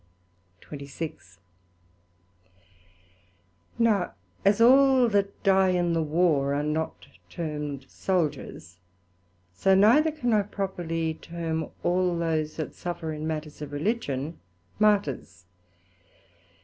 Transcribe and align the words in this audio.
SECT.26 0.61 1.37
Now 3.77 4.15
as 4.43 4.59
all 4.59 5.07
that 5.09 5.43
dye 5.43 5.67
in 5.69 5.93
the 5.93 6.01
War 6.01 6.55
are 6.55 6.63
not 6.63 7.05
termed 7.29 7.85
Souldiers; 7.87 8.79
so 9.53 9.75
neither 9.75 10.11
can 10.11 10.33
I 10.33 10.41
properly 10.41 11.13
term 11.13 11.67
all 11.83 12.17
those 12.17 12.55
that 12.55 12.73
suffer 12.73 13.13
in 13.13 13.27
matters 13.27 13.61
of 13.61 13.71
Religion, 13.71 14.39
Martyrs. 14.79 15.45